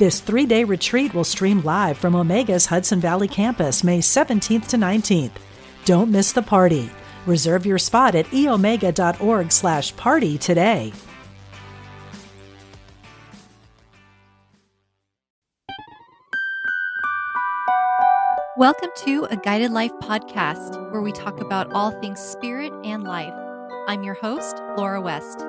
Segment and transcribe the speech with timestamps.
[0.00, 4.78] This three day retreat will stream live from Omega's Hudson Valley campus May 17th to
[4.78, 5.32] 19th.
[5.84, 6.88] Don't miss the party.
[7.26, 10.94] Reserve your spot at eomega.org slash party today.
[18.56, 23.34] Welcome to a Guided Life podcast where we talk about all things spirit and life.
[23.86, 25.44] I'm your host, Laura West.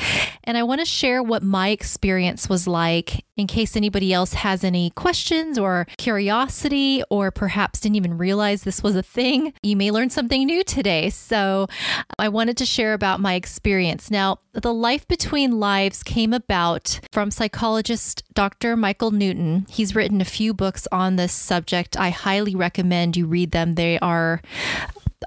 [0.43, 4.65] And I want to share what my experience was like in case anybody else has
[4.65, 9.53] any questions or curiosity, or perhaps didn't even realize this was a thing.
[9.63, 11.09] You may learn something new today.
[11.09, 11.67] So
[12.17, 14.11] I wanted to share about my experience.
[14.11, 18.75] Now, the Life Between Lives came about from psychologist Dr.
[18.75, 19.65] Michael Newton.
[19.69, 21.97] He's written a few books on this subject.
[21.97, 23.75] I highly recommend you read them.
[23.75, 24.41] They are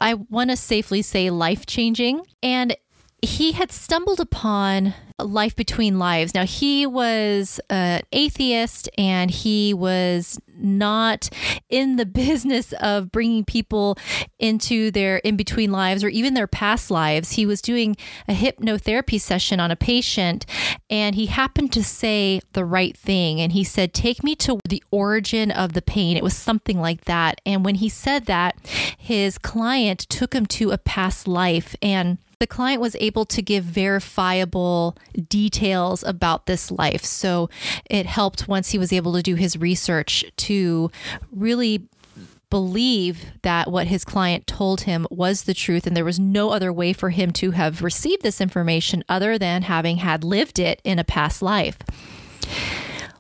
[0.01, 2.23] I want to safely say life changing.
[2.43, 2.77] And
[3.23, 6.35] he had stumbled upon life between lives.
[6.35, 11.31] Now, he was an atheist and he was not
[11.69, 13.97] in the business of bringing people
[14.41, 17.33] into their in between lives or even their past lives.
[17.33, 17.97] He was doing
[18.27, 20.45] a hypnotherapy session on a patient
[20.91, 23.41] and he happened to say the right thing.
[23.41, 26.17] And he said, Take me to the origin of the pain.
[26.17, 27.41] It was something like that.
[27.47, 28.57] And when he said that,
[28.99, 33.63] his client took him to a past life and the client was able to give
[33.63, 34.97] verifiable
[35.29, 37.05] details about this life.
[37.05, 37.49] So
[37.89, 40.91] it helped once he was able to do his research to
[41.31, 41.87] really
[42.51, 46.73] believe that what his client told him was the truth and there was no other
[46.73, 50.99] way for him to have received this information other than having had lived it in
[50.99, 51.79] a past life.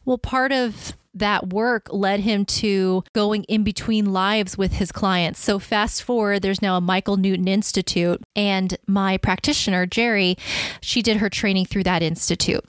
[0.04, 5.40] Well, part of that work led him to going in between lives with his clients.
[5.40, 10.38] So, fast forward, there's now a Michael Newton Institute, and my practitioner, Jeri,
[10.80, 12.64] she did her training through that institute.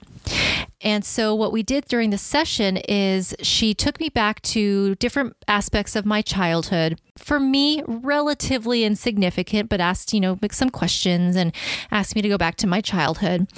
[0.80, 5.34] And so, what we did during the session is she took me back to different
[5.48, 7.00] aspects of my childhood.
[7.16, 11.54] For me, relatively insignificant, but asked, you know, some questions and
[11.90, 13.48] asked me to go back to my childhood.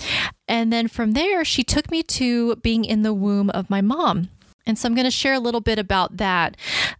[0.46, 4.28] And then from there, she took me to being in the womb of my mom.
[4.66, 6.56] And so I'm going to share a little bit about that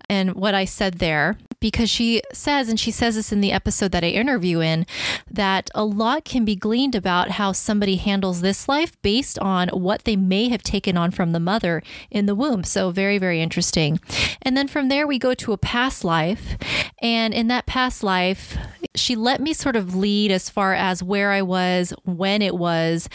[0.09, 3.93] and what I said there because she says, and she says this in the episode
[3.93, 4.87] that I interview in,
[5.31, 10.05] that a lot can be gleaned about how somebody handles this life based on what
[10.05, 12.65] they may have taken on from the mother in the womb.
[12.65, 13.99] So, very, very interesting.
[14.43, 16.56] And then from there, we go to a past life.
[17.03, 18.56] And in that past life,
[18.94, 23.09] she let me sort of lead as far as where I was, when it was.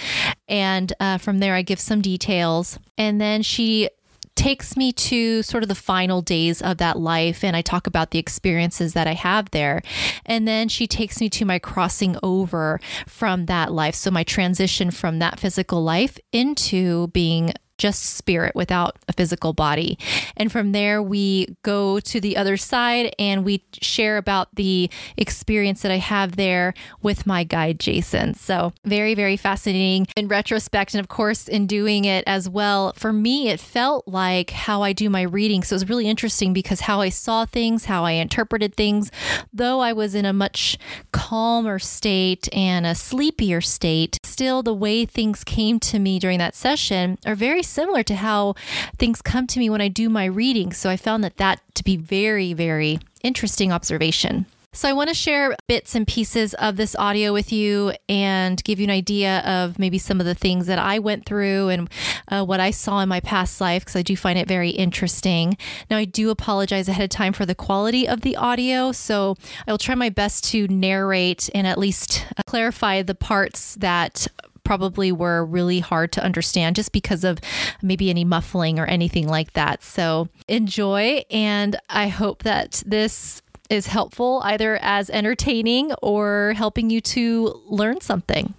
[0.47, 2.77] And uh, from there, I give some details.
[2.97, 3.89] And then she
[4.35, 8.11] takes me to sort of the final days of that life and I talk about
[8.11, 9.81] the experiences that I have there.
[10.25, 13.95] And then she takes me to my crossing over from that life.
[13.95, 19.97] So my transition from that physical life into being just spirit without a physical body.
[20.37, 24.87] And from there, we go to the other side and we share about the
[25.17, 28.35] experience that I have there with my guide, Jason.
[28.35, 30.93] So, very, very fascinating in retrospect.
[30.93, 34.93] And of course, in doing it as well, for me, it felt like how I
[34.93, 35.63] do my reading.
[35.63, 39.09] So, it was really interesting because how I saw things, how I interpreted things,
[39.51, 40.77] though I was in a much
[41.11, 46.55] calmer state and a sleepier state, still the way things came to me during that
[46.55, 48.55] session are very similar to how
[48.97, 50.73] things come to me when I do my reading.
[50.73, 54.45] So I found that that to be very, very interesting observation.
[54.73, 58.79] So, I want to share bits and pieces of this audio with you and give
[58.79, 61.89] you an idea of maybe some of the things that I went through and
[62.29, 65.57] uh, what I saw in my past life because I do find it very interesting.
[65.89, 68.93] Now, I do apologize ahead of time for the quality of the audio.
[68.93, 69.35] So,
[69.67, 74.25] I will try my best to narrate and at least uh, clarify the parts that
[74.63, 77.39] probably were really hard to understand just because of
[77.81, 79.83] maybe any muffling or anything like that.
[79.83, 83.41] So enjoy, and I hope that this
[83.71, 88.53] is helpful either as entertaining or helping you to learn something.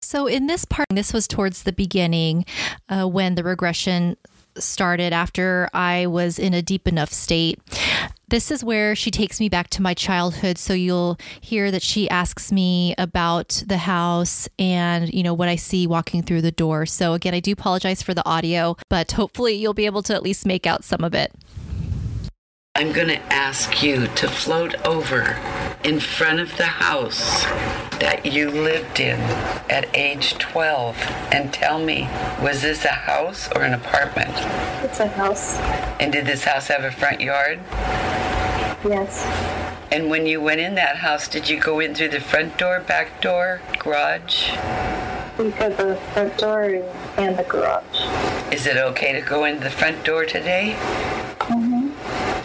[0.00, 2.46] So, in this part, this was towards the beginning
[2.88, 4.16] uh, when the regression
[4.56, 7.60] started after I was in a deep enough state.
[8.28, 10.56] This is where she takes me back to my childhood.
[10.56, 15.56] So you'll hear that she asks me about the house and, you know, what I
[15.56, 16.86] see walking through the door.
[16.86, 20.22] So again, I do apologize for the audio, but hopefully you'll be able to at
[20.22, 21.32] least make out some of it.
[22.80, 25.36] I'm going to ask you to float over
[25.84, 27.44] in front of the house
[27.98, 29.20] that you lived in
[29.68, 30.96] at age 12
[31.30, 32.08] and tell me,
[32.40, 34.30] was this a house or an apartment?
[34.82, 35.58] It's a house.
[36.00, 37.58] And did this house have a front yard?
[38.82, 39.26] Yes.
[39.92, 42.80] And when you went in that house, did you go in through the front door,
[42.80, 44.52] back door, garage?
[45.36, 46.82] We go the front door
[47.18, 48.54] and the garage.
[48.54, 50.76] Is it okay to go in the front door today?
[51.40, 51.79] Mm-hmm.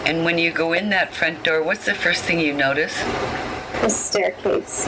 [0.05, 2.95] And when you go in that front door, what's the first thing you notice?
[3.81, 4.85] The staircase.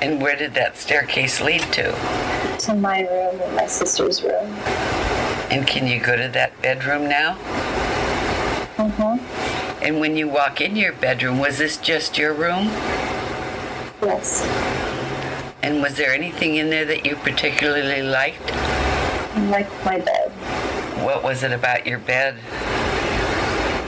[0.00, 1.92] And where did that staircase lead to?
[2.60, 4.46] To my room and my sister's room.
[5.50, 7.34] And can you go to that bedroom now?
[8.76, 9.84] Mm-hmm.
[9.84, 12.66] And when you walk in your bedroom, was this just your room?
[14.02, 14.42] Yes.
[15.64, 18.52] And was there anything in there that you particularly liked?
[18.52, 20.30] I like my bed.
[21.04, 22.36] What was it about your bed?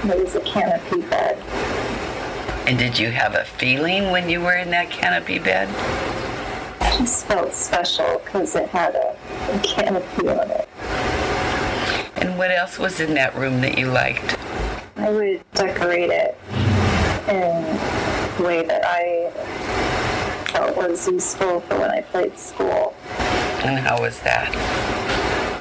[0.06, 1.38] It was a canopy bed.
[2.68, 5.68] And did you have a feeling when you were in that canopy bed?
[6.82, 9.16] It just felt special because it had a,
[9.48, 10.68] a canopy on it.
[12.16, 14.36] And what else was in that room that you liked?
[14.96, 16.38] I would decorate it
[17.26, 19.30] in a way that I
[20.52, 22.94] felt was useful for when I played school.
[23.64, 24.54] And how was that?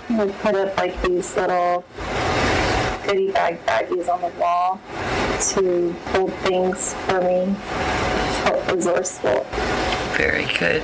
[0.10, 1.86] I would put up like these little
[3.06, 4.80] goodie bag baggies on the wall
[5.54, 7.54] to hold things for me.
[8.44, 9.46] Felt resourceful.
[10.16, 10.84] Very good.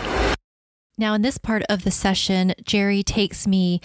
[0.98, 3.80] Now, in this part of the session, Jeri takes me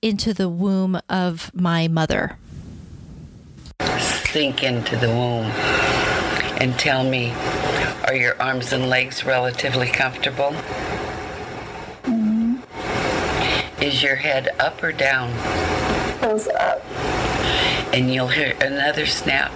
[0.00, 2.38] into the womb of my mother.
[3.98, 5.46] Sink into the womb
[6.60, 7.32] and tell me
[8.06, 10.52] are your arms and legs relatively comfortable?
[12.04, 12.58] Mm-hmm.
[13.82, 15.32] Is your head up or down?
[16.20, 16.84] Goes up.
[17.96, 19.50] And you'll hear another snap,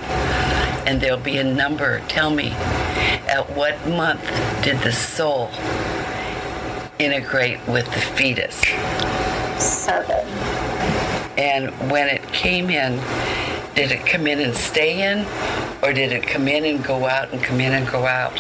[0.87, 2.01] and there'll be a number.
[2.09, 2.53] Tell me,
[3.29, 4.25] at what month
[4.65, 5.51] did the soul
[6.99, 8.57] integrate with the fetus?
[9.63, 10.27] Seven.
[11.37, 12.99] And when it came in,
[13.75, 15.27] did it come in and stay in,
[15.83, 18.33] or did it come in and go out and come in and go out?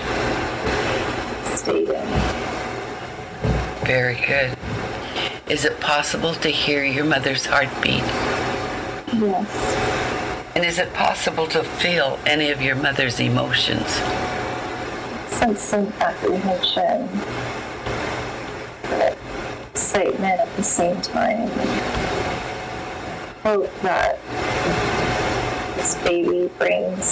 [1.59, 2.07] Stayed in.
[3.85, 4.57] Very good.
[5.51, 8.03] Is it possible to hear your mother's heartbeat?
[9.13, 9.90] Yes.
[10.61, 13.87] And is it possible to feel any of your mother's emotions?
[15.33, 17.09] Sense some apprehension,
[18.83, 19.17] but
[19.71, 21.49] excitement at the same time.
[23.43, 24.19] Hope that
[25.77, 27.07] this baby brings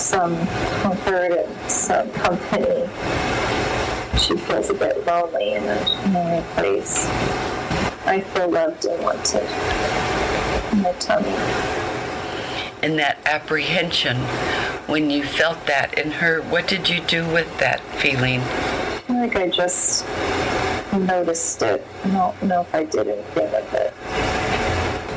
[0.00, 0.36] some
[0.82, 2.88] comfort and some company.
[4.16, 5.74] She feels a bit lonely in a,
[6.06, 7.04] new place.
[8.06, 9.42] I feel loved and wanted
[10.72, 11.91] in my tummy.
[12.82, 14.16] And that apprehension,
[14.88, 18.40] when you felt that in her, what did you do with that feeling?
[18.40, 20.04] I think I just
[20.92, 21.86] noticed it.
[22.04, 23.94] I don't know if I did anything with it.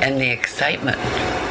[0.04, 0.98] And the excitement,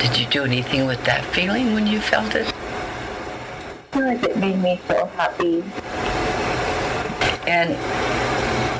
[0.00, 2.46] did you do anything with that feeling when you felt it?
[2.46, 5.64] I feel like it made me feel happy.
[7.48, 7.70] And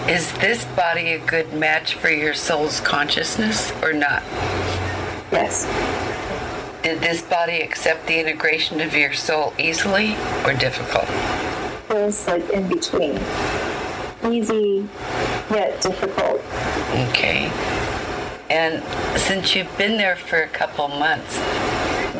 [0.08, 4.22] is this body a good match for your soul's consciousness or not?
[5.32, 5.66] Yes.
[6.84, 11.08] Did this body accept the integration of your soul easily or difficult?
[11.88, 13.18] It was like in between.
[14.22, 14.86] Easy,
[15.50, 16.42] yet difficult.
[17.08, 17.50] Okay.
[18.50, 18.84] And
[19.18, 21.38] since you've been there for a couple months,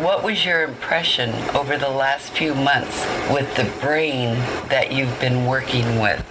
[0.03, 4.39] what was your impression over the last few months with the brain
[4.71, 6.25] that you've been working with?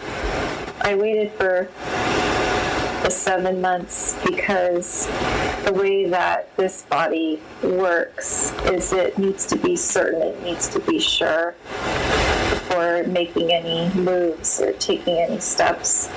[0.81, 1.69] I waited for
[3.03, 5.07] the seven months because
[5.65, 10.79] the way that this body works is it needs to be certain, it needs to
[10.79, 11.53] be sure
[12.49, 16.09] before making any moves or taking any steps.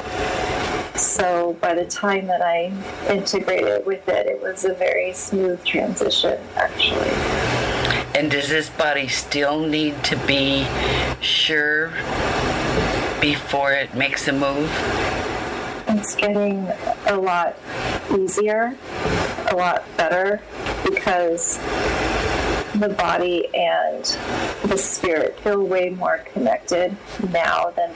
[0.94, 2.72] So by the time that I
[3.12, 7.10] integrated with it, it was a very smooth transition, actually.
[8.14, 10.66] And does this body still need to be
[11.20, 11.88] sure
[13.20, 14.70] before it makes a move?
[15.88, 16.68] It's getting
[17.06, 17.56] a lot
[18.16, 18.76] easier,
[19.50, 20.40] a lot better
[20.84, 21.58] because
[22.74, 24.04] the body and
[24.64, 26.96] the spirit feel way more connected
[27.32, 27.90] now than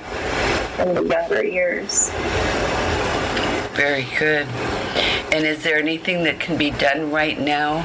[0.79, 2.11] in the younger years.
[3.73, 4.47] Very good.
[5.33, 7.85] And is there anything that can be done right now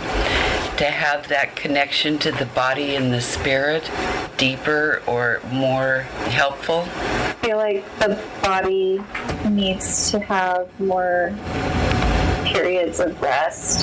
[0.77, 3.89] to have that connection to the body and the spirit
[4.37, 6.85] deeper or more helpful?
[6.89, 9.01] I feel like the body
[9.49, 11.33] needs to have more
[12.43, 13.81] periods of rest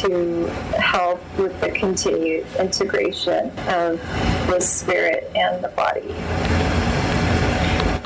[0.00, 0.46] to
[0.78, 4.00] help with the continued integration of
[4.46, 6.10] the spirit and the body.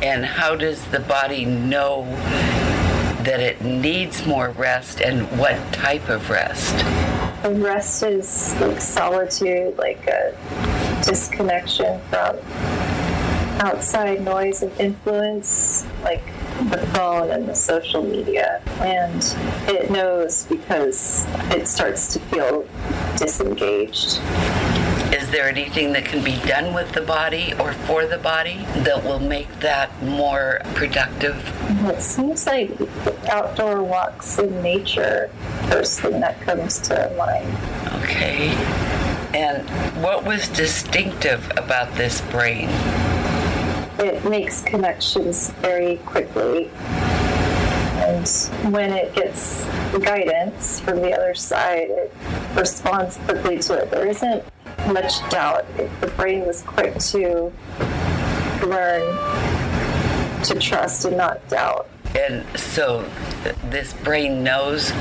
[0.05, 2.03] And how does the body know
[3.25, 6.77] that it needs more rest and what type of rest?
[7.43, 10.37] The rest is like solitude, like a
[11.05, 12.37] disconnection from
[13.61, 16.25] outside noise and influence, like
[16.71, 18.63] the phone and the social media.
[18.81, 19.23] And
[19.69, 22.69] it knows because it starts to feel
[23.17, 24.21] disengaged.
[25.35, 29.03] Is there anything that can be done with the body or for the body that
[29.03, 31.35] will make that more productive?
[31.89, 32.71] It seems like
[33.29, 35.33] outdoor walks in nature,
[35.71, 37.49] first thing that comes to mind.
[38.05, 38.51] Okay.
[39.37, 39.69] And
[40.01, 42.69] what was distinctive about this brain?
[43.99, 46.71] It makes connections very quickly.
[48.07, 48.29] And
[48.73, 49.65] when it gets
[49.99, 52.15] guidance from the other side, it
[52.55, 53.91] responds quickly to it.
[53.91, 54.45] There isn't
[54.93, 55.67] much doubt.
[56.01, 57.53] The brain was quick to
[58.67, 61.89] learn to trust and not doubt.
[62.15, 63.09] And so
[63.43, 64.93] th- this brain knows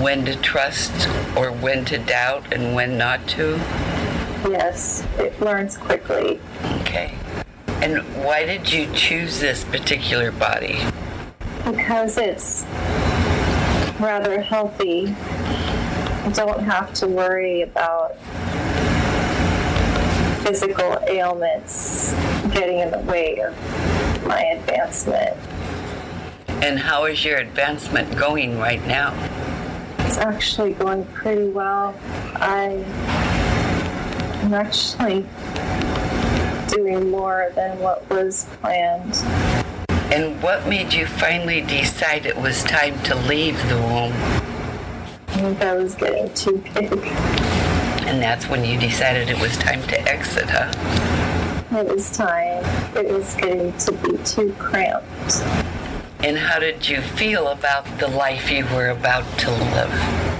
[0.00, 3.56] when to trust or when to doubt and when not to?
[4.48, 6.40] Yes, it learns quickly.
[6.80, 7.14] Okay.
[7.82, 10.78] And why did you choose this particular body?
[11.64, 12.64] Because it's
[14.00, 15.14] rather healthy.
[16.24, 18.16] I don't have to worry about
[20.48, 22.14] physical ailments
[22.54, 23.54] getting in the way of
[24.26, 25.36] my advancement.
[26.64, 29.12] And how is your advancement going right now?
[29.98, 31.94] It's actually going pretty well.
[32.36, 32.82] I
[34.40, 35.26] am actually
[36.68, 39.16] doing more than what was planned.
[40.10, 44.14] And what made you finally decide it was time to leave the womb?
[45.28, 47.47] I think I was getting too big.
[48.08, 50.72] And that's when you decided it was time to exit, huh?
[51.78, 52.64] It was time.
[52.96, 55.42] It was getting to be too cramped.
[56.20, 59.92] And how did you feel about the life you were about to live?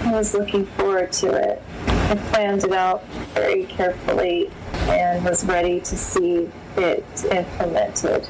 [0.07, 1.63] I was looking forward to it.
[1.87, 4.51] I planned it out very carefully
[4.89, 8.25] and was ready to see it implemented,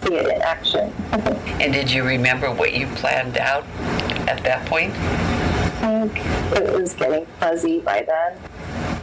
[0.00, 0.90] see it in action.
[1.60, 3.64] And did you remember what you planned out
[4.26, 4.94] at that point?
[5.80, 8.36] I think it was getting fuzzy by then,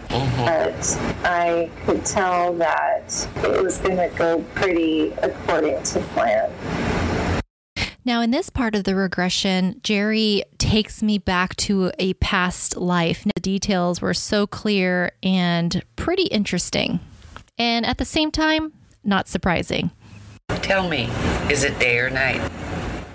[0.09, 0.45] mm-hmm.
[0.45, 6.51] but I could tell that it was going to go pretty according to plan.
[8.03, 13.23] Now, in this part of the regression, Jeri takes me back to a past life.
[13.23, 16.99] The details were so clear and pretty interesting.
[17.57, 19.89] And at the same time, not surprising.
[20.49, 21.09] Tell me,
[21.49, 22.41] is it day or night?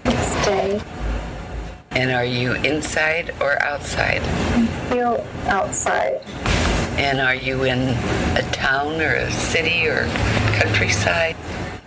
[0.05, 0.83] It's day.
[1.93, 4.23] And are you inside or outside?
[4.23, 6.21] I feel outside.
[6.97, 7.81] And are you in
[8.37, 10.07] a town or a city or
[10.53, 11.35] countryside?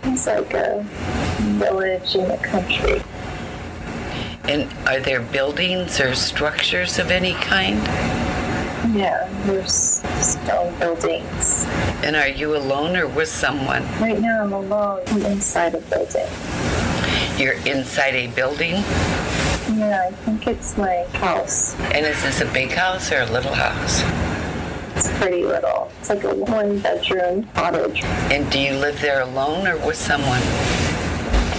[0.02, 0.84] It's like a
[1.58, 3.02] village in the country.
[4.44, 7.78] And are there buildings or structures of any kind?
[8.94, 11.64] Yeah, there's stone buildings.
[12.02, 13.82] And are you alone or with someone?
[14.02, 16.28] Right now I'm alone I'm inside a building.
[17.38, 18.84] You're inside a building?
[19.72, 21.74] Yeah, I think it's my house.
[21.80, 24.02] And is this a big house or a little house?
[24.94, 25.90] It's pretty little.
[26.00, 28.02] It's like a one bedroom cottage.
[28.04, 30.42] And do you live there alone or with someone?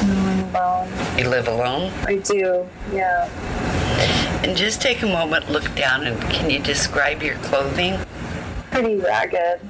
[0.02, 1.18] I'm alone.
[1.18, 1.92] You live alone?
[2.04, 3.28] I do, yeah.
[4.44, 7.98] And just take a moment, look down, and can you describe your clothing?
[8.70, 9.62] Pretty ragged.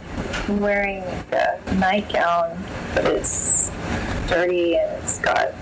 [0.50, 2.62] I'm wearing a nightgown,
[2.94, 3.72] but it's
[4.28, 5.54] dirty and it's got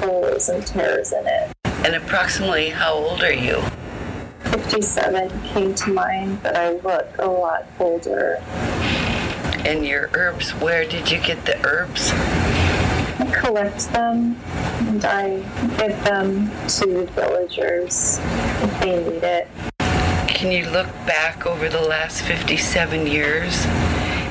[0.00, 1.53] holes and tears in it.
[1.84, 3.62] And approximately how old are you?
[4.44, 8.36] 57 came to mind, but I look a lot older.
[9.66, 12.10] And your herbs, where did you get the herbs?
[13.20, 14.36] I collect them
[14.88, 15.36] and I
[15.76, 19.48] give them to villagers if they need it.
[20.26, 23.66] Can you look back over the last 57 years?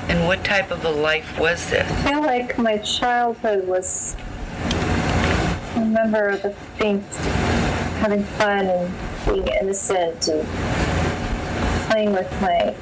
[0.09, 1.89] And what type of a life was this?
[1.89, 4.15] I feel like my childhood was.
[5.83, 7.01] Remember the being
[7.99, 8.93] having fun and
[9.25, 10.47] being innocent and
[11.89, 12.73] playing with my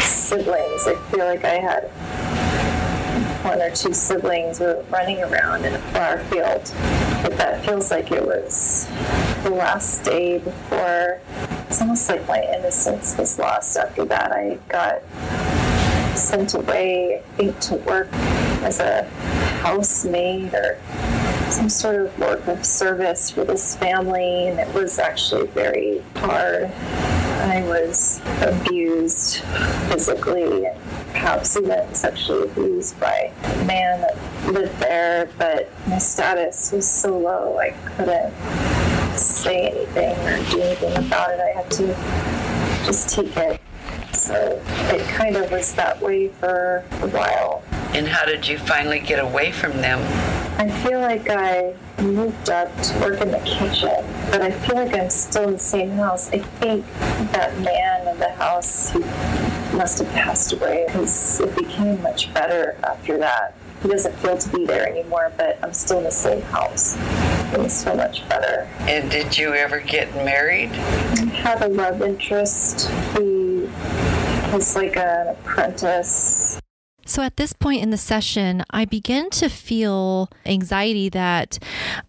[0.00, 0.86] siblings.
[0.86, 1.84] I feel like I had
[3.44, 6.70] one or two siblings were running around in a flower field.
[7.22, 8.86] But that feels like it was
[9.42, 11.18] the last day before.
[11.66, 14.32] It's almost like my innocence was lost after that.
[14.32, 15.00] I got
[16.14, 18.12] sent away, I think, to work
[18.62, 19.04] as a
[19.62, 20.78] housemaid or
[21.50, 26.70] some sort of work of service for this family, and it was actually very hard.
[27.40, 29.42] I was abused
[29.88, 30.78] physically and
[31.12, 37.18] perhaps even sexually abused by a man that lived there, but my status was so
[37.18, 38.32] low I couldn't
[39.18, 41.40] say anything or do anything about it.
[41.40, 41.86] I had to
[42.86, 43.60] just take it.
[44.12, 47.64] So it kind of was that way for a while.
[47.92, 49.98] And how did you finally get away from them?
[50.58, 54.94] I feel like I moved up to work in the kitchen, but I feel like
[54.94, 56.30] I'm still in the same house.
[56.30, 56.84] I think
[57.32, 58.98] that man in the house he
[59.76, 63.54] must have passed away because it became much better after that.
[63.82, 66.96] He doesn't feel to be there anymore, but I'm still in the same house.
[67.52, 68.68] It was so much better.
[68.80, 70.70] And did you ever get married?
[70.72, 72.88] I had a love interest.
[73.16, 73.68] He
[74.52, 76.49] was like an apprentice
[77.10, 81.58] So at this point in the session, I began to feel anxiety that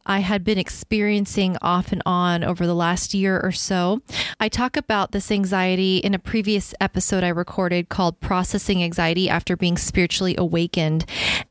[0.05, 4.03] I had been experiencing off and on over the last year or so.
[4.39, 9.57] I talk about this anxiety in a previous episode I recorded called Processing Anxiety After
[9.57, 11.05] Being Spiritually Awakened.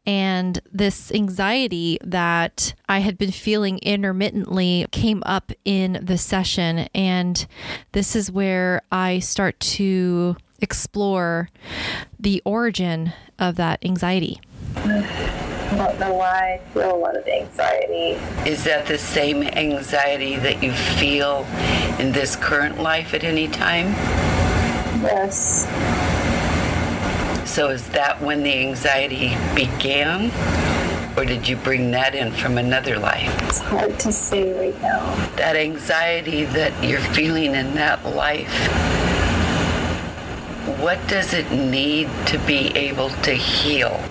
[0.06, 6.88] And this anxiety that I had been feeling intermittently came up in the session.
[6.94, 7.44] And
[7.90, 11.48] this is where I start to explore
[12.18, 14.40] the origin of that anxiety.
[14.76, 18.18] I don't know why I feel a lot of anxiety.
[18.48, 21.46] Is that the same anxiety that you feel
[21.98, 23.86] in this current life at any time?
[25.02, 25.66] Yes.
[27.48, 30.30] So is that when the anxiety began?
[31.16, 33.28] Or did you bring that in from another life?
[33.42, 35.14] It's hard to say right now.
[35.36, 38.52] That anxiety that you're feeling in that life,
[40.80, 44.02] what does it need to be able to heal?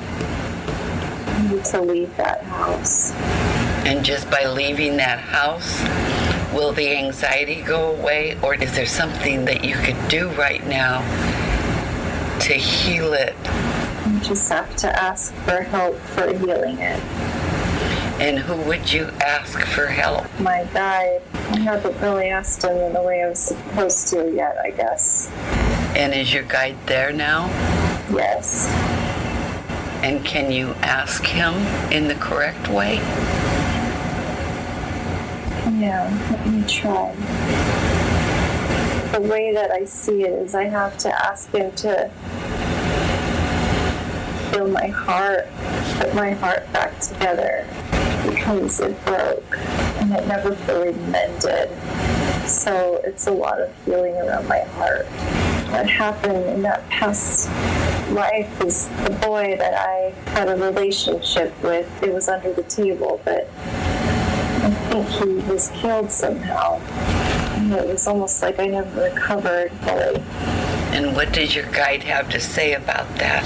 [1.49, 3.11] Need to leave that house.
[3.87, 5.81] And just by leaving that house,
[6.53, 8.37] will the anxiety go away?
[8.43, 10.99] Or is there something that you could do right now
[12.41, 13.35] to heal it?
[14.07, 17.01] You just have to ask for help for healing it.
[18.21, 20.27] And who would you ask for help?
[20.39, 24.57] My guide, I haven't really asked him in the way I was supposed to yet,
[24.59, 25.31] I guess.
[25.95, 27.47] And is your guide there now?
[28.11, 28.67] Yes.
[30.01, 31.53] And can you ask him
[31.91, 32.95] in the correct way?
[35.77, 37.13] Yeah, let me try.
[39.11, 42.09] The way that I see it is I have to ask him to
[44.51, 45.47] feel my heart,
[45.99, 47.67] put my heart back together
[48.23, 49.57] because it broke
[49.99, 51.69] and it never fully mended.
[52.47, 55.07] So it's a lot of healing around my heart.
[55.71, 57.47] What happened in that past
[58.11, 61.87] life is the boy that I had a relationship with.
[62.01, 66.79] It was under the table, but I think he was killed somehow.
[67.55, 70.23] And it was almost like I never recovered fully.
[70.91, 73.45] And what did your guide have to say about that?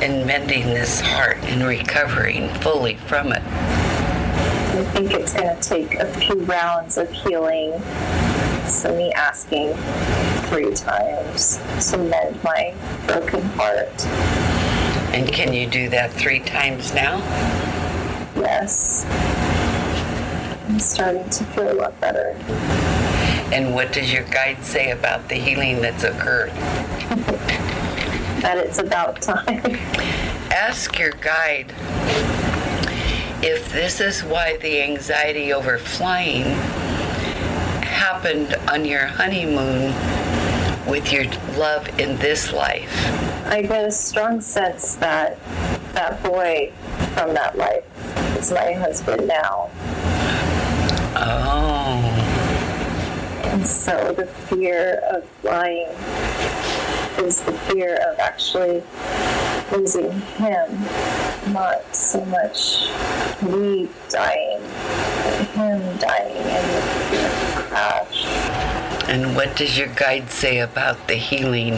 [0.00, 3.42] And mending this heart and recovering fully from it.
[3.42, 7.72] I think it's going to take a few rounds of healing.
[8.74, 9.72] So, me asking
[10.48, 11.60] three times
[11.90, 12.74] to mend my
[13.06, 14.04] broken heart.
[15.14, 17.18] And can you do that three times now?
[18.34, 19.06] Yes.
[20.68, 22.30] I'm starting to feel a lot better.
[23.54, 26.50] And what does your guide say about the healing that's occurred?
[28.42, 29.78] That it's about time.
[30.50, 31.72] Ask your guide
[33.42, 36.44] if this is why the anxiety over flying
[37.94, 39.94] happened on your honeymoon
[40.86, 41.24] with your
[41.56, 42.90] love in this life.
[43.46, 45.38] I get a strong sense that
[45.94, 46.72] that boy
[47.14, 47.84] from that life
[48.36, 49.70] is my husband now.
[51.16, 52.02] Oh.
[53.44, 55.88] And so the fear of flying
[57.18, 58.82] is the fear of actually
[59.70, 60.84] losing him,
[61.52, 62.88] not so much
[63.42, 64.60] me dying,
[65.54, 66.53] him dying in the crash.
[69.14, 71.74] And what does your guide say about the healing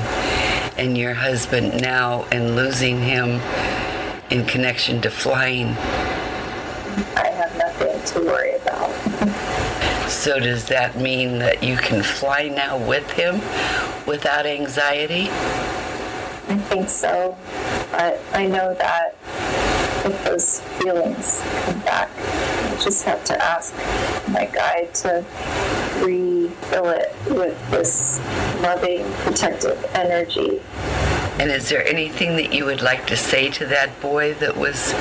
[0.79, 3.42] and your husband now and losing him
[4.31, 5.66] in connection to flying?
[7.14, 8.90] I have nothing to worry about.
[10.09, 13.35] So, does that mean that you can fly now with him
[14.07, 15.29] without anxiety?
[15.29, 17.37] I think so,
[17.90, 19.14] but I know that
[20.07, 23.75] if those feelings come back, I just have to ask
[24.27, 25.22] my guide to
[26.62, 28.19] refill it with this
[28.61, 30.61] loving, protective energy.
[31.38, 34.95] And is there anything that you would like to say to that boy that was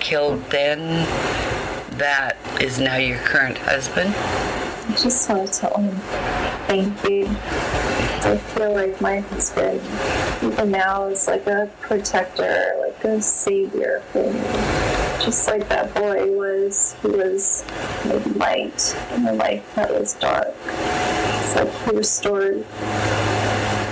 [0.00, 1.06] killed then
[1.98, 4.14] that is now your current husband?
[4.14, 5.96] I just want to tell him
[6.66, 7.26] thank you.
[8.20, 9.80] I feel like my husband,
[10.42, 14.97] even now, is like a protector, like a savior for me.
[15.28, 17.62] Just like that boy was, he was
[18.04, 20.54] the light in a life that was dark.
[20.64, 22.64] It's like he restored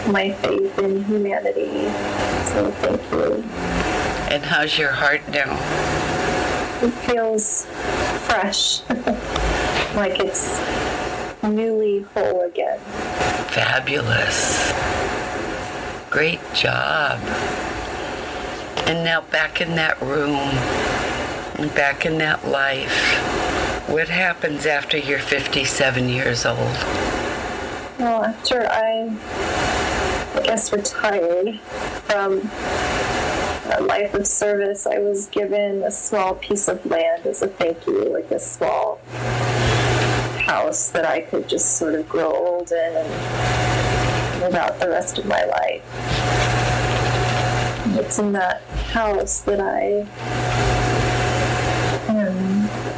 [0.08, 1.90] my faith in humanity.
[2.46, 3.44] So thank you.
[4.34, 5.52] And how's your heart now?
[6.82, 7.66] It feels
[8.24, 8.80] fresh,
[9.94, 10.58] like it's
[11.42, 12.78] newly whole again.
[13.50, 14.72] Fabulous.
[16.08, 17.20] Great job.
[18.86, 20.95] And now back in that room,
[21.56, 23.14] back in that life.
[23.88, 26.58] What happens after you're 57 years old?
[27.98, 29.16] Well, after I,
[30.34, 31.58] I guess, retired
[32.04, 32.50] from
[33.72, 37.86] a life of service, I was given a small piece of land as a thank
[37.86, 39.00] you, like a small
[40.38, 45.18] house that I could just sort of grow old in and live out the rest
[45.18, 45.82] of my life.
[47.98, 48.60] It's in that
[48.92, 50.06] house that I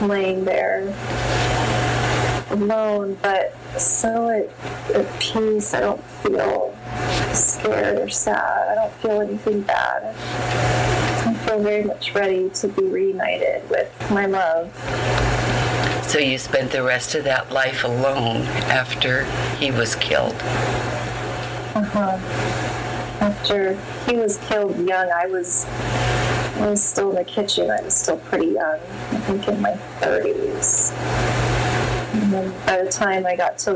[0.02, 0.94] laying there
[2.50, 5.74] alone, but so at, at peace.
[5.74, 6.76] I don't feel
[7.32, 8.68] scared or sad.
[8.68, 10.14] I don't feel anything bad.
[11.26, 14.72] I feel very much ready to be reunited with my love.
[16.08, 19.24] So you spent the rest of that life alone after
[19.58, 20.34] he was killed.
[21.74, 22.18] Uh-huh.
[23.20, 23.74] After
[24.06, 25.66] he was killed young, I was
[26.60, 27.70] I was still in the kitchen.
[27.70, 28.80] I was still pretty young.
[28.80, 30.92] I think in my 30s.
[32.14, 33.74] And then by the time I got to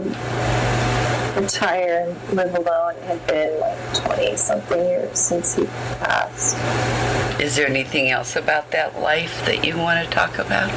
[1.41, 5.67] retire and live alone, it had been like 20 something years since he
[6.01, 6.57] passed.
[7.41, 10.69] Is there anything else about that life that you want to talk about?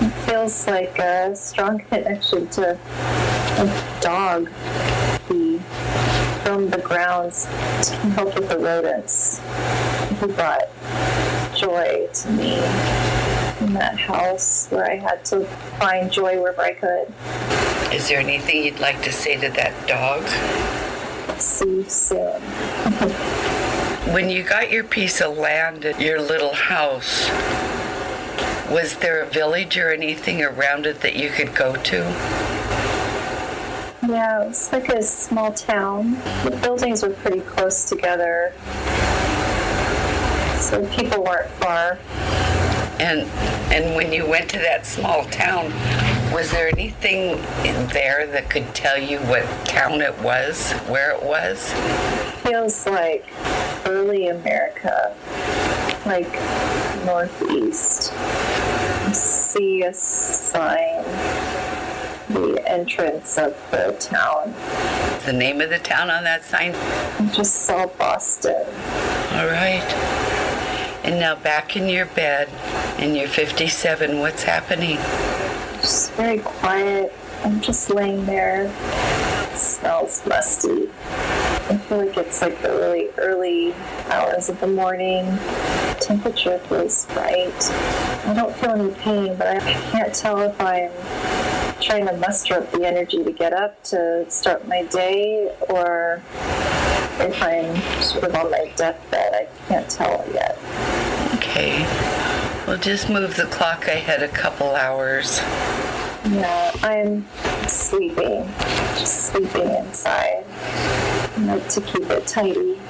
[0.00, 4.48] It feels like a strong connection to a dog.
[6.46, 9.40] Roamed the grounds to help with the rodents.
[10.20, 10.68] He brought
[11.54, 12.56] joy to me
[13.60, 15.44] in that house where I had to
[15.78, 17.12] find joy wherever I could.
[17.94, 20.26] Is there anything you'd like to say to that dog?
[21.38, 22.42] See you soon.
[24.04, 27.30] When you got your piece of land at your little house,
[28.70, 32.02] was there a village or anything around it that you could go to?
[34.06, 36.12] Yeah, it was like a small town.
[36.44, 38.52] The buildings were pretty close together,
[40.58, 41.98] so people weren't far.
[43.00, 43.22] And
[43.72, 45.72] and when you went to that small town,
[46.34, 51.22] was there anything in there that could tell you what town it was, where it
[51.22, 51.72] was?
[52.42, 53.24] Feels like
[53.86, 55.16] early America,
[56.04, 56.30] like
[57.06, 58.12] northeast.
[59.14, 61.04] See a sign,
[62.34, 64.52] the entrance of the town.
[65.24, 66.74] The name of the town on that sign?
[66.74, 68.66] I just saw Boston.
[69.32, 69.84] All right.
[71.04, 72.48] And now back in your bed,
[72.98, 74.96] and you're 57, what's happening?
[75.80, 77.12] Just very quiet.
[77.44, 78.64] I'm just laying there.
[78.64, 80.88] It smells musty.
[81.68, 83.74] I feel like it's like the really early
[84.10, 85.24] hours of the morning.
[86.00, 87.70] Temperature feels right.
[88.26, 90.90] I don't feel any pain, but I can't tell if I'm
[91.84, 96.22] trying to muster up the energy to get up to start my day or
[97.20, 99.34] if I'm sort of on my deathbed.
[99.34, 100.58] I can't tell yet.
[101.34, 101.80] Okay.
[102.66, 105.40] Well, just move the clock ahead a couple hours.
[106.30, 107.26] Yeah, I'm
[107.68, 108.48] sleeping,
[108.96, 110.44] just sleeping inside.
[111.36, 112.80] I like to keep it tidy.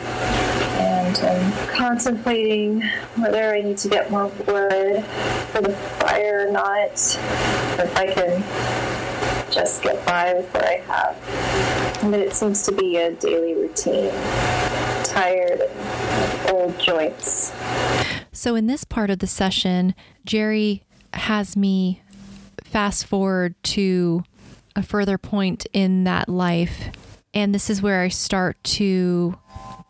[1.23, 2.83] And contemplating
[3.17, 9.53] whether I need to get more wood for the fire or not, if I can
[9.53, 12.11] just get by with what I have.
[12.11, 14.11] But it seems to be a daily routine
[15.05, 15.63] tired
[16.51, 17.53] old joints.
[18.33, 19.95] So, in this part of the session,
[20.27, 22.03] Jeri has me
[22.65, 24.25] fast forward to
[24.75, 26.91] a further point in that life.
[27.33, 29.39] And this is where I start to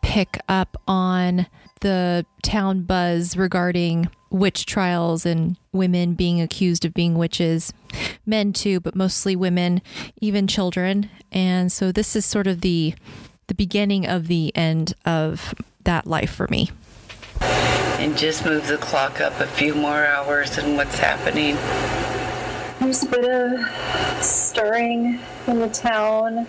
[0.04, 1.46] pick up on
[1.80, 7.72] the town buzz regarding witch trials and women being accused of being witches,
[8.26, 9.80] men too, but mostly women,
[10.20, 11.08] even children.
[11.32, 12.94] And so this is sort of the
[13.46, 16.70] the beginning of the end of that life for me.
[17.40, 21.56] And just move the clock up a few more hours and what's happening?
[22.78, 26.46] There's a bit of stirring in the town.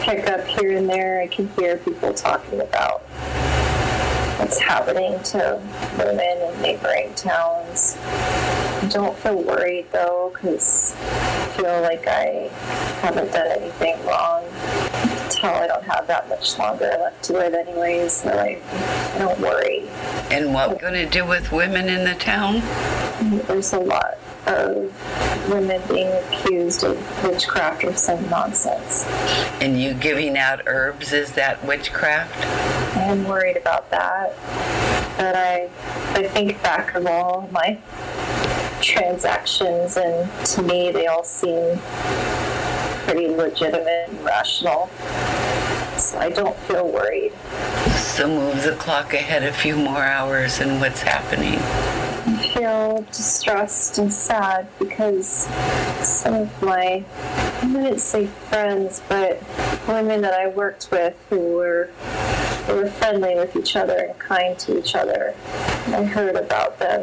[0.00, 1.20] Pick up here and there.
[1.20, 3.02] I can hear people talking about
[4.38, 5.60] what's happening to
[5.98, 7.96] women in neighboring towns.
[8.00, 12.48] I don't feel worried though, because I feel like I
[13.00, 14.44] haven't done anything wrong.
[15.30, 18.60] Tell I don't have that much longer left to live, anyways, so I,
[19.14, 19.88] I don't worry.
[20.30, 22.62] And what're going to do with women in the town?
[23.46, 29.04] There's a lot of women being accused of witchcraft or some nonsense.
[29.60, 32.44] And you giving out herbs, is that witchcraft?
[32.96, 34.34] I am worried about that.
[35.16, 35.68] But I,
[36.12, 37.78] I think back of all my
[38.80, 41.78] transactions, and to me, they all seem
[43.04, 44.88] pretty legitimate and rational.
[45.98, 47.32] So I don't feel worried.
[47.96, 51.58] So move the clock ahead a few more hours and what's happening?
[52.58, 55.46] Feel distressed and sad because
[56.02, 57.04] some of my,
[57.62, 59.40] I wouldn't say friends, but
[59.86, 61.88] women that I worked with who were
[62.66, 65.36] they were friendly with each other and kind to each other.
[65.86, 67.00] I heard about them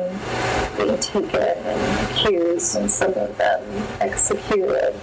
[0.75, 3.63] being taken and accused and some of them
[4.01, 4.93] executed.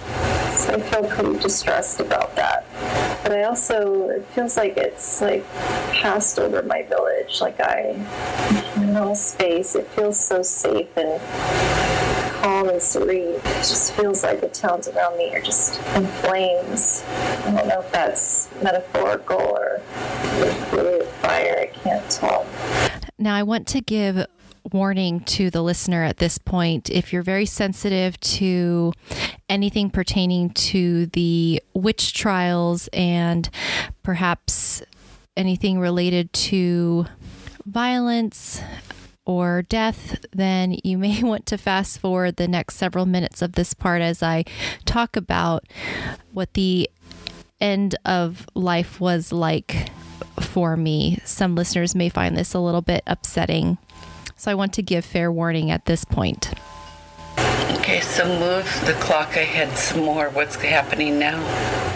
[0.53, 2.67] So I feel pretty distressed about that.
[3.23, 5.43] But I also, it feels like it's like
[5.93, 7.41] passed over my village.
[7.41, 8.62] Like I,
[8.93, 11.19] in all space, it feels so safe and
[12.43, 13.33] calm and serene.
[13.33, 17.03] It just feels like the towns around me are just in flames.
[17.07, 19.81] I don't know if that's metaphorical or
[20.71, 21.61] really fire.
[21.61, 22.45] I can't tell.
[23.17, 24.27] Now, I want to give
[24.71, 28.93] warning to the listener at this point if you're very sensitive to
[29.49, 33.49] anything pertaining to the witch trials and
[34.03, 34.83] perhaps
[35.35, 37.07] anything related to
[37.65, 38.61] violence
[39.25, 43.73] or death, then you may want to fast forward the next several minutes of this
[43.73, 44.43] part as I
[44.85, 45.65] talk about
[46.31, 46.89] what the
[47.61, 49.89] end of life was like
[50.39, 51.19] for me.
[51.23, 53.77] Some listeners may find this a little bit upsetting.
[54.35, 56.51] So I want to give fair warning at this point.
[57.37, 60.29] Okay, so move the clock ahead some more.
[60.29, 61.92] What's happening now?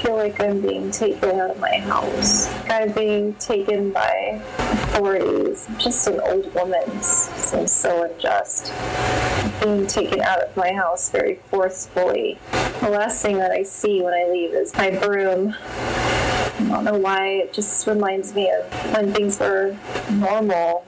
[0.00, 2.48] Feel like I'm being taken out of my house.
[2.68, 5.66] I'm being taken by authorities.
[5.68, 7.02] I'm just an old woman.
[7.02, 8.72] Seems so unjust.
[9.62, 12.38] Being taken out of my house very forcefully.
[12.80, 15.54] The last thing that I see when I leave is my broom.
[15.64, 17.26] I don't know why.
[17.26, 19.76] It just reminds me of when things were
[20.10, 20.84] normal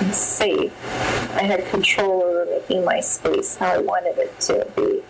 [0.00, 0.72] and safe.
[1.34, 5.02] I had control over making my space how I wanted it to be.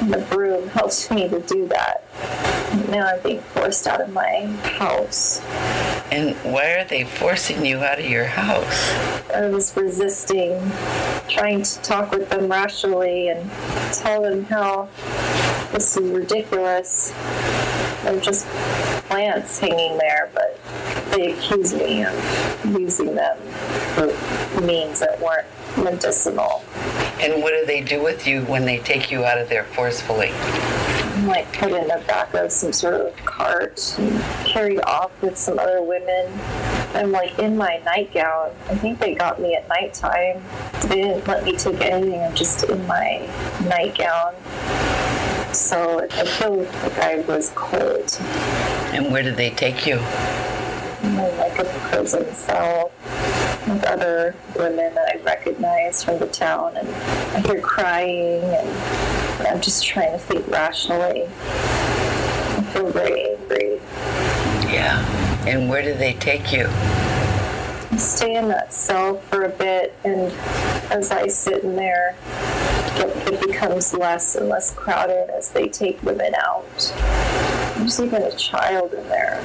[0.00, 2.04] And the broom helped me to do that.
[2.88, 4.46] Now I'm being forced out of my
[4.78, 5.40] house.
[6.10, 8.90] And why are they forcing you out of your house?
[9.30, 10.60] I was resisting,
[11.28, 13.50] trying to talk with them rationally and
[13.92, 14.88] tell them how
[15.72, 17.12] this is ridiculous.
[18.02, 18.46] They're just
[19.08, 20.58] plants hanging there, but
[21.12, 23.38] they accuse me of using them
[23.94, 25.46] for means that weren't
[25.76, 26.64] medicinal.
[27.20, 30.32] And what do they do with you when they take you out of there forcefully?
[31.14, 35.36] I'm like put in the back of some sort of cart and carried off with
[35.36, 36.32] some other women.
[36.94, 38.50] I'm like in my nightgown.
[38.70, 40.42] I think they got me at nighttime.
[40.88, 42.18] They didn't let me take anything.
[42.18, 43.28] I'm just in my
[43.66, 44.34] nightgown.
[45.52, 48.16] So I feel like I was cold.
[48.94, 49.96] And where did they take you?
[51.36, 52.90] Like a prison cell
[53.68, 58.68] with other women that I recognize from the town, and I hear crying, and
[59.40, 61.24] I'm just trying to think rationally.
[61.26, 63.80] I feel very angry.
[64.72, 65.04] Yeah.
[65.46, 66.66] And where do they take you?
[66.68, 70.32] I stay in that cell for a bit, and
[70.90, 72.16] as I sit in there,
[72.96, 76.94] it, it becomes less and less crowded as they take women out.
[77.76, 79.42] There's even a child in there.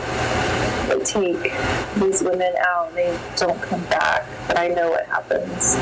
[0.88, 1.52] They take
[1.96, 5.76] these women out and they don't come back, but I know what happens.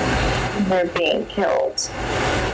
[0.69, 1.89] They're being killed.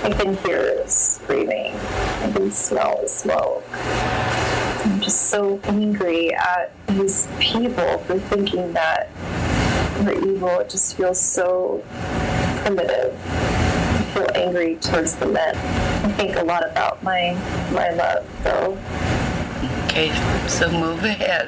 [0.03, 1.75] I can hear screaming.
[1.75, 3.63] I can smell smoke.
[3.71, 9.09] I'm just so angry at these people for thinking that
[9.99, 10.59] we're evil.
[10.59, 11.83] It just feels so
[12.63, 13.15] primitive.
[13.27, 15.55] I feel angry towards the men.
[15.55, 17.33] I think a lot about my
[17.71, 18.77] my love, though.
[19.85, 20.11] Okay,
[20.47, 21.47] so move ahead.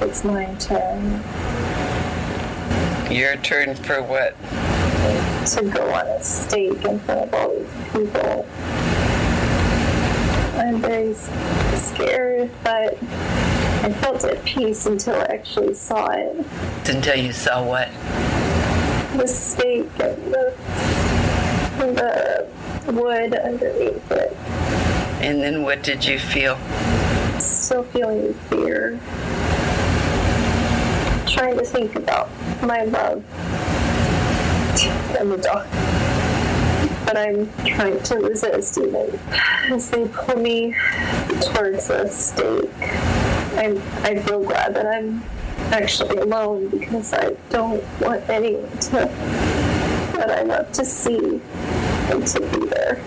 [0.00, 1.22] It's my turn
[3.08, 4.34] Your turn for what?
[5.46, 8.46] To go on a stake in front of all these people.
[10.56, 12.94] I'm very scared, but
[13.82, 16.44] I felt at peace until I actually saw it.
[16.88, 17.88] Until you saw what?
[19.16, 20.54] The stake and the,
[21.78, 22.48] the
[22.92, 24.32] wood underneath it.
[25.22, 26.58] And then what did you feel?
[27.38, 28.98] Still feeling fear.
[31.26, 32.28] Trying to think about
[32.62, 33.22] my love
[34.84, 35.66] and the dog.
[37.06, 39.18] But I'm trying to resist even
[39.70, 40.74] as they pull me
[41.40, 42.70] towards the stake.
[43.56, 45.22] I'm, I feel glad that I'm
[45.72, 49.10] actually alone because I don't want anyone to
[50.16, 51.40] that I love to see
[52.10, 53.00] and to be there.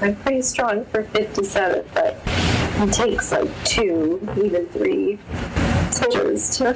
[0.00, 5.18] I'm pretty strong for 57, but it takes like two, even three
[5.90, 6.74] soldiers to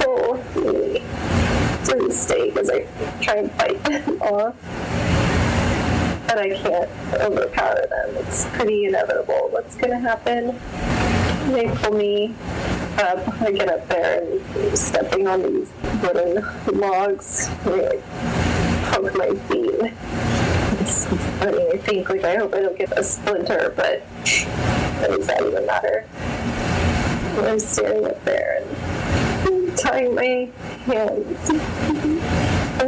[0.00, 1.02] pull me
[1.88, 2.86] through the stake as I
[3.20, 4.54] try and fight them off.
[6.26, 6.90] But I can't
[7.22, 8.16] overpower them.
[8.16, 10.58] It's pretty inevitable what's going to happen.
[11.52, 12.34] They pull me
[12.98, 13.40] up.
[13.40, 15.70] I get up there and stepping on these
[16.02, 16.44] wooden
[16.78, 17.48] logs.
[17.64, 18.04] They like
[18.92, 19.94] poke my feet.
[20.80, 21.70] It's funny.
[21.72, 26.04] I think like I hope I don't get a splinter, but does that even matter?
[27.38, 28.97] I'm standing up there and
[29.78, 30.50] tying my
[30.86, 31.58] hands in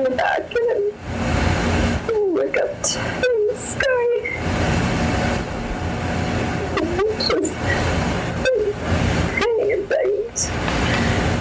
[0.03, 0.93] the back and
[2.09, 4.07] I look up to the sky.
[7.29, 7.55] Just
[9.39, 9.87] praying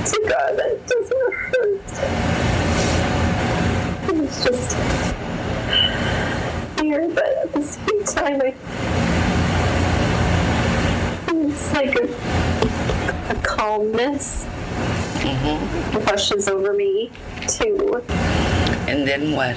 [0.06, 1.90] to God that it doesn't hurt.
[4.24, 4.70] It's just
[7.16, 8.42] but at the same time,
[11.28, 12.04] it's like a,
[13.32, 14.46] a calmness
[15.22, 16.06] Mm-hmm.
[16.06, 17.12] washes over me
[17.48, 18.04] too.
[18.88, 19.56] And then what?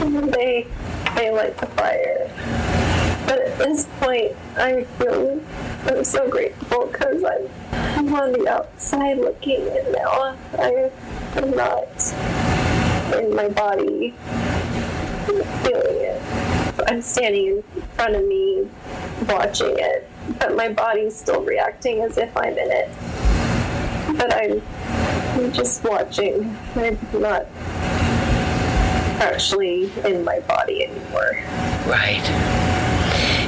[0.00, 0.66] And then they
[1.14, 2.30] they light the fire.
[3.26, 5.40] But at this point, I feel
[5.86, 10.90] I'm so grateful because I'm, I'm on the outside looking, and now I
[11.36, 12.14] am not
[13.16, 14.14] in my body
[15.26, 16.22] feeling it.
[16.86, 18.68] I'm standing in front of me
[19.28, 23.27] watching it, but my body's still reacting as if I'm in it.
[24.18, 24.62] But I'm,
[25.34, 26.56] I'm just watching.
[26.74, 27.46] I'm not
[29.20, 31.32] actually in my body anymore.
[31.86, 32.22] Right.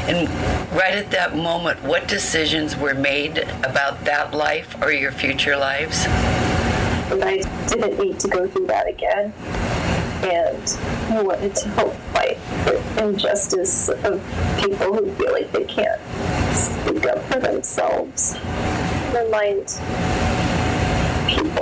[0.09, 0.29] And
[0.73, 6.07] right at that moment, what decisions were made about that life or your future lives?
[7.11, 7.37] And I
[7.69, 9.33] didn't need to go through that again.
[10.23, 10.79] And
[11.13, 14.23] I wanted to help fight the injustice of
[14.59, 16.01] people who feel like they can't
[16.55, 18.37] speak up for themselves.
[19.15, 20.40] Remind people,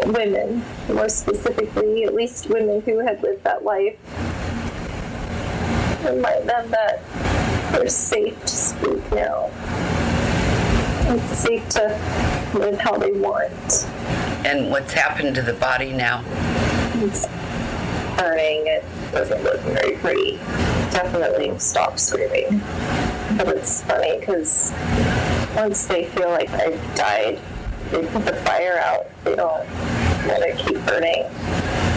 [0.06, 3.96] women, more specifically, at least women who had lived that life,
[6.04, 7.02] remind them that
[7.72, 9.50] they're safe to speak now.
[11.10, 13.86] It's safe to live how they want.
[14.44, 16.22] And what's happened to the body now?
[16.96, 17.26] It's
[18.16, 18.66] burning.
[18.66, 20.36] It doesn't look very pretty.
[20.90, 22.60] Definitely stop screaming.
[23.36, 24.72] But it's funny because
[25.56, 27.40] once they feel like I've died,
[27.90, 29.06] they put the fire out.
[29.24, 29.66] They don't
[30.28, 31.24] let it keep burning.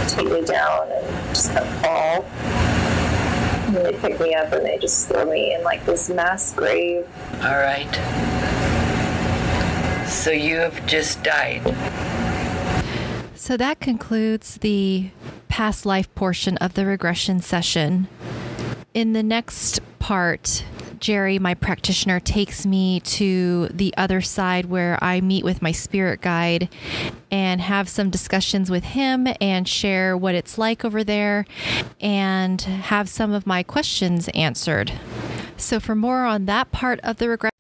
[0.08, 2.24] Take me down and just kind of fall.
[3.68, 7.06] And they pick me up and they just throw me in like this mass grave.
[7.44, 7.94] All right.
[10.08, 11.62] So you have just died.
[13.36, 15.10] So that concludes the
[15.48, 18.08] past life portion of the regression session.
[18.94, 20.64] In the next part,
[21.02, 26.22] Jeri, my practitioner, takes me to the other side where I meet with my spirit
[26.22, 26.70] guide
[27.32, 31.46] and have some discussions with him and share what it's like over there
[32.00, 34.94] and have some of my questions answered.
[35.58, 37.52] So, for more on that part of the regression,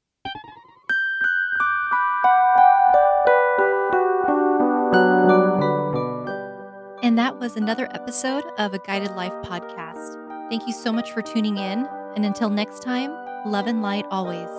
[7.04, 10.50] And that was another episode of a Guided Life podcast.
[10.50, 11.88] Thank you so much for tuning in.
[12.16, 13.12] And until next time,
[13.46, 14.50] Love and light always.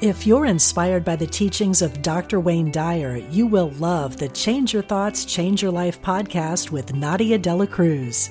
[0.00, 2.40] If you're inspired by the teachings of Dr.
[2.40, 7.36] Wayne Dyer, you will love the Change Your Thoughts, Change Your Life podcast with Nadia
[7.36, 8.30] Dela Cruz.